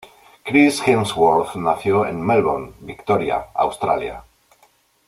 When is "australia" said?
3.53-4.23